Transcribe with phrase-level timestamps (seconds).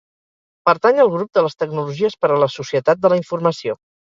[0.69, 3.79] Pertany al grup de les Tecnologies per a la Societat de la informació.